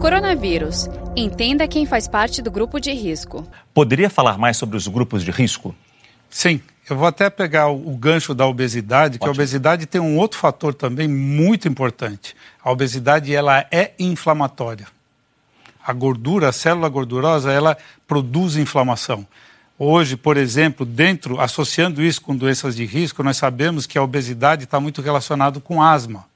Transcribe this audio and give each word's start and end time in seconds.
Coronavírus. 0.00 0.88
Entenda 1.14 1.68
quem 1.68 1.84
faz 1.84 2.08
parte 2.08 2.40
do 2.40 2.50
grupo 2.50 2.80
de 2.80 2.90
risco. 2.90 3.46
Poderia 3.74 4.08
falar 4.08 4.38
mais 4.38 4.56
sobre 4.56 4.74
os 4.74 4.88
grupos 4.88 5.22
de 5.22 5.30
risco? 5.30 5.74
Sim, 6.30 6.62
eu 6.88 6.96
vou 6.96 7.06
até 7.06 7.28
pegar 7.28 7.68
o, 7.68 7.94
gancho 7.98 8.34
da 8.34 8.46
obesidade, 8.46 9.18
que 9.18 9.24
Ótimo. 9.24 9.32
a 9.32 9.34
obesidade 9.34 9.84
tem 9.84 10.00
um 10.00 10.16
outro 10.16 10.38
fator 10.38 10.72
também 10.72 11.06
muito 11.06 11.68
importante. 11.68 12.34
A 12.64 12.72
obesidade 12.72 13.34
ela 13.34 13.66
é 13.70 13.92
inflamatória. 13.98 14.86
A 15.86 15.92
gordura, 15.92 16.48
a 16.48 16.52
célula 16.52 16.88
gordurosa, 16.88 17.52
ela 17.52 17.76
produz 18.08 18.56
inflamação. 18.56 19.26
Hoje, 19.78 20.16
por 20.16 20.38
exemplo, 20.38 20.86
dentro, 20.86 21.38
associando 21.38 22.02
isso 22.02 22.22
com 22.22 22.34
doenças 22.34 22.74
de 22.74 22.86
risco, 22.86 23.22
nós 23.22 23.36
sabemos 23.36 23.86
que 23.86 23.98
a 23.98 24.02
obesidade 24.02 24.64
está 24.64 24.80
muito 24.80 25.02
relacionado 25.02 25.60
com 25.60 25.82
asma 25.82 26.29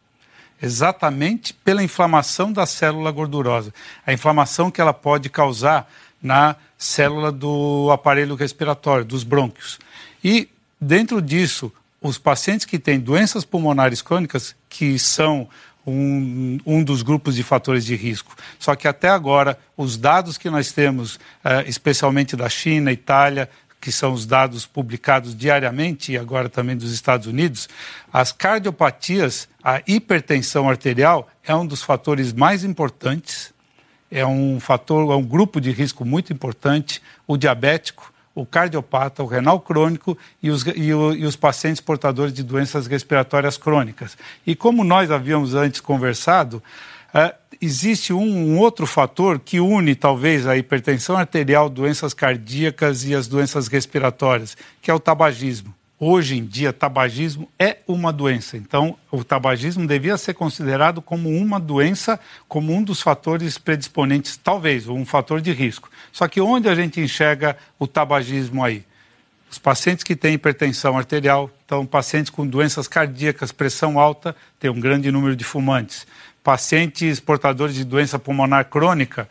exatamente 0.65 1.53
pela 1.53 1.83
inflamação 1.83 2.53
da 2.53 2.67
célula 2.67 3.11
gordurosa. 3.11 3.73
A 4.07 4.13
inflamação 4.13 4.71
que 4.71 4.81
ela 4.81 4.95
pode 4.95 5.29
causar 5.29 5.91
na 6.23 6.57
célula 6.79 7.31
do 7.31 7.91
aparelho 7.93 8.35
respiratório, 8.35 9.05
dos 9.05 9.25
brônquios. 9.25 9.79
E, 10.23 10.49
dentro 10.81 11.21
disso, 11.21 11.73
os 12.01 12.19
pacientes 12.19 12.67
que 12.67 12.79
têm 12.79 12.99
doenças 12.99 13.45
pulmonares 13.45 14.01
crônicas, 14.01 14.57
que 14.69 14.99
são 14.99 15.49
um, 15.87 16.59
um, 16.65 16.83
dos 16.83 17.03
grupos 17.03 17.35
de 17.35 17.43
fatores 17.43 17.85
de 17.85 17.95
risco. 17.95 18.35
Só 18.59 18.75
que 18.75 18.89
até 18.89 19.09
agora, 19.09 19.59
os 19.77 19.99
dados 19.99 20.39
que 20.39 20.49
nós 20.49 20.73
temos, 20.73 21.21
eh, 21.45 21.65
especialmente 21.67 22.37
da 22.37 22.49
China, 22.49 22.91
Itália, 22.91 23.51
que 23.85 23.93
são 23.93 24.15
os 24.15 24.25
dados 24.25 24.65
publicados 24.65 25.37
diariamente 25.37 26.11
e 26.11 26.17
agora 26.17 26.49
também 26.49 26.75
dos 26.75 26.91
Estados 26.91 27.27
Unidos, 27.27 27.69
as 28.11 28.33
cardiopatias, 28.33 29.47
a 29.63 29.83
hipertensão 29.87 30.71
arterial 30.71 31.29
é 31.45 31.55
um 31.55 31.67
dos 31.67 31.83
fatores 31.83 32.33
mais 32.33 32.65
importantes, 32.65 33.53
é 34.11 34.25
um 34.25 34.59
fator, 34.59 35.13
é 35.13 35.15
um 35.15 35.23
grupo 35.23 35.61
de 35.61 35.71
risco 35.71 36.03
muito 36.03 36.33
importante, 36.33 37.03
o 37.27 37.37
diabético, 37.37 38.11
o 38.35 38.47
cardiopata, 38.47 39.23
o 39.23 39.27
renal 39.27 39.61
crônico 39.61 40.17
e 40.43 40.49
os, 40.49 40.65
e, 40.75 40.95
o, 40.95 41.13
e 41.13 41.27
os 41.27 41.37
pacientes 41.37 41.83
portadores 41.83 42.33
de 42.33 42.43
doenças 42.43 42.87
respiratórias 42.87 43.59
crônicas. 43.59 44.17
E 44.47 44.57
como 44.57 44.83
nós 44.83 45.11
havíamos 45.11 45.55
antes 45.55 45.83
conversado, 45.83 46.63
uh, 47.15 47.35
existe 47.61 48.13
um, 48.13 48.23
um, 48.23 48.59
outro 48.59 48.87
fator 48.87 49.39
que 49.39 49.61
une 49.61 49.95
talvez 49.95 50.47
a 50.47 50.57
hipertensão 50.57 51.17
arterial, 51.17 51.69
doenças 51.69 52.15
cardíacas 52.15 53.05
e 53.05 53.15
as 53.15 53.27
doenças 53.27 53.69
respiratórias, 53.69 54.57
que 54.81 54.91
é 54.91 54.95
o 54.95 55.01
tabagismo. 55.01 55.75
Hoje 55.99 56.37
em 56.37 56.45
dia, 56.45 56.73
tabagismo 56.73 57.49
é 57.59 57.79
uma 57.87 58.13
doença. 58.13 58.57
Então, 58.57 58.97
o 59.11 59.23
tabagismo 59.23 59.87
devia 59.87 60.17
ser 60.19 60.35
considerado 60.35 61.01
como 61.01 61.31
uma 61.31 61.59
doença, 61.61 62.19
como 62.49 62.75
um 62.75 62.83
dos 62.83 63.01
fatores 63.01 63.59
predisponentes, 63.59 64.37
talvez, 64.37 64.89
um 64.89 65.05
fator 65.05 65.41
de 65.41 65.53
risco. 65.53 65.89
Só 66.13 66.27
que 66.27 66.41
onde 66.41 66.69
a 66.69 66.75
gente 66.75 67.01
enxerga 67.01 67.57
o 67.79 67.87
tabagismo 67.87 68.63
aí? 68.63 68.85
Os 69.51 69.59
pacientes 69.59 70.03
que 70.03 70.17
têm 70.17 70.35
hipertensão 70.35 70.99
arterial, 70.99 71.49
então 71.65 71.87
pacientes 71.87 72.29
com 72.29 72.45
doenças 72.45 72.89
cardíacas, 72.89 73.53
pressão 73.53 73.99
alta, 73.99 74.35
tem 74.59 74.69
um 74.69 74.81
grande 74.81 75.13
número 75.13 75.37
de 75.37 75.45
fumantes 75.45 76.07
pacientes 76.45 77.19
portadores 77.19 77.75
de 77.75 77.85
doença 77.85 78.19
pulmonar 78.19 78.67
crônica, 78.67 79.27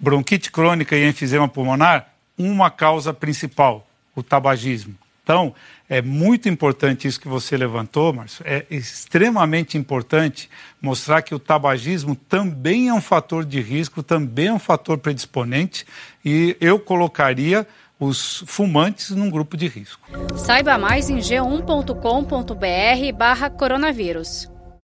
bronquite 0.00 0.50
crônica 0.50 0.96
e 0.96 1.06
enfisema 1.06 1.46
pulmonar, 1.46 2.08
uma 2.36 2.70
causa 2.70 3.12
principal, 3.12 3.86
o 4.14 4.22
tabagismo. 4.22 4.94
Então, 5.22 5.54
é 5.88 6.00
muito 6.00 6.48
importante 6.48 7.06
isso 7.06 7.20
que 7.20 7.28
você 7.28 7.56
levantou, 7.56 8.12
Márcio. 8.12 8.44
É 8.46 8.64
extremamente 8.70 9.76
importante 9.76 10.48
mostrar 10.80 11.20
que 11.20 11.34
o 11.34 11.38
tabagismo 11.38 12.14
também 12.14 12.88
é 12.88 12.94
um 12.94 13.00
fator 13.00 13.44
de 13.44 13.60
risco, 13.60 14.02
também 14.02 14.46
é 14.46 14.52
um 14.52 14.58
fator 14.58 14.96
predisponente, 14.98 15.84
e 16.24 16.56
eu 16.60 16.78
colocaria 16.78 17.66
os 17.98 18.44
fumantes 18.46 19.10
num 19.10 19.28
grupo 19.28 19.56
de 19.56 19.68
risco. 19.68 20.08
Saiba 20.36 20.78
mais 20.78 21.10
em 21.10 21.18
g1.com.br/barra 21.18 23.50
coronavírus. 23.50 24.55